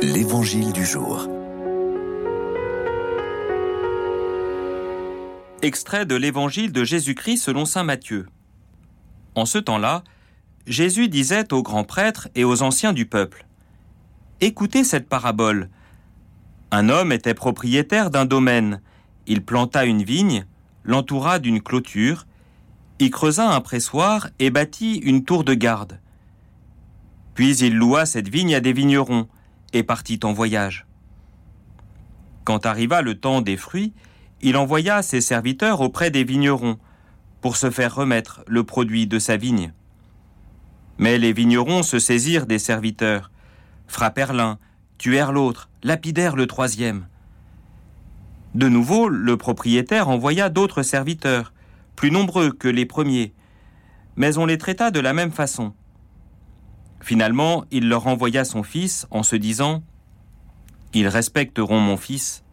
[0.00, 1.26] L'Évangile du jour.
[5.60, 8.28] Extrait de l'Évangile de Jésus-Christ selon Saint Matthieu.
[9.34, 10.04] En ce temps-là,
[10.68, 13.44] Jésus disait aux grands prêtres et aux anciens du peuple
[14.40, 15.68] Écoutez cette parabole.
[16.70, 18.80] Un homme était propriétaire d'un domaine.
[19.26, 20.46] Il planta une vigne,
[20.84, 22.28] l'entoura d'une clôture,
[23.00, 25.98] y creusa un pressoir et bâtit une tour de garde.
[27.34, 29.26] Puis il loua cette vigne à des vignerons
[29.72, 30.86] et partit en voyage.
[32.44, 33.92] Quand arriva le temps des fruits,
[34.40, 36.78] il envoya ses serviteurs auprès des vignerons
[37.40, 39.72] pour se faire remettre le produit de sa vigne.
[40.98, 43.30] Mais les vignerons se saisirent des serviteurs,
[43.86, 44.58] frappèrent l'un,
[44.98, 47.06] tuèrent l'autre, lapidèrent le troisième.
[48.54, 51.52] De nouveau, le propriétaire envoya d'autres serviteurs,
[51.94, 53.34] plus nombreux que les premiers,
[54.16, 55.74] mais on les traita de la même façon.
[57.00, 59.82] Finalement, il leur envoya son fils en se disant
[60.94, 62.44] Ils respecteront mon fils.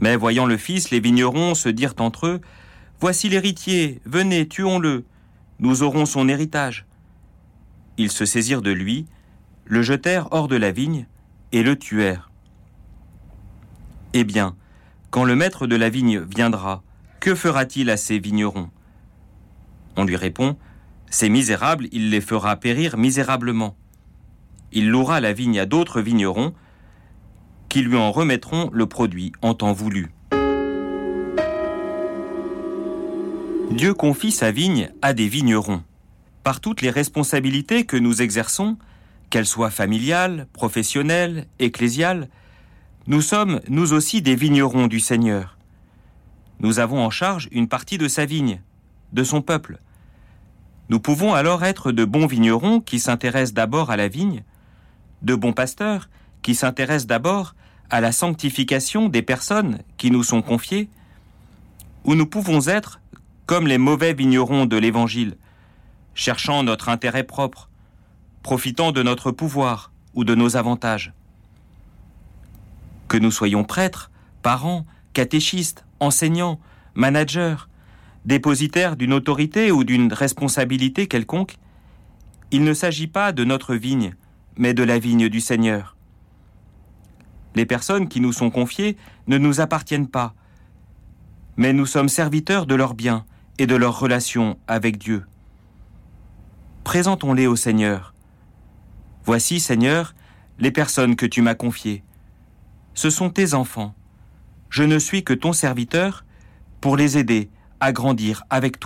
[0.00, 2.40] Mais voyant le fils, les vignerons se dirent entre eux
[3.00, 5.04] Voici l'héritier, venez, tuons-le,
[5.58, 6.86] nous aurons son héritage.
[7.98, 9.06] Ils se saisirent de lui,
[9.64, 11.06] le jetèrent hors de la vigne
[11.50, 12.30] et le tuèrent.
[14.12, 14.54] Eh bien,
[15.10, 16.82] quand le maître de la vigne viendra,
[17.20, 18.70] que fera-t-il à ces vignerons?
[19.96, 20.56] On lui répond
[21.12, 23.76] ces misérables, il les fera périr misérablement.
[24.72, 26.54] Il louera la vigne à d'autres vignerons
[27.68, 30.10] qui lui en remettront le produit en temps voulu.
[33.70, 35.82] Dieu confie sa vigne à des vignerons.
[36.44, 38.78] Par toutes les responsabilités que nous exerçons,
[39.28, 42.28] qu'elles soient familiales, professionnelles, ecclésiales,
[43.06, 45.58] nous sommes, nous aussi, des vignerons du Seigneur.
[46.60, 48.62] Nous avons en charge une partie de sa vigne,
[49.12, 49.78] de son peuple.
[50.88, 54.44] Nous pouvons alors être de bons vignerons qui s'intéressent d'abord à la vigne,
[55.22, 56.08] de bons pasteurs
[56.42, 57.54] qui s'intéressent d'abord
[57.90, 60.88] à la sanctification des personnes qui nous sont confiées,
[62.04, 63.00] ou nous pouvons être
[63.46, 65.36] comme les mauvais vignerons de l'Évangile,
[66.14, 67.68] cherchant notre intérêt propre,
[68.42, 71.12] profitant de notre pouvoir ou de nos avantages.
[73.08, 74.10] Que nous soyons prêtres,
[74.42, 76.58] parents, catéchistes, enseignants,
[76.94, 77.56] managers,
[78.24, 81.56] dépositaire d'une autorité ou d'une responsabilité quelconque,
[82.50, 84.14] il ne s'agit pas de notre vigne,
[84.56, 85.96] mais de la vigne du Seigneur.
[87.54, 88.96] Les personnes qui nous sont confiées
[89.26, 90.34] ne nous appartiennent pas,
[91.56, 93.24] mais nous sommes serviteurs de leurs biens
[93.58, 95.24] et de leurs relations avec Dieu.
[96.84, 98.14] Présentons-les au Seigneur.
[99.24, 100.14] Voici, Seigneur,
[100.58, 102.02] les personnes que tu m'as confiées.
[102.94, 103.94] Ce sont tes enfants.
[104.68, 106.24] Je ne suis que ton serviteur
[106.80, 107.50] pour les aider
[107.82, 108.80] à grandir avec toi.